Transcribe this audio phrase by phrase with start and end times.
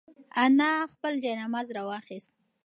[0.43, 2.31] انا خپل جاینماز راواخیست.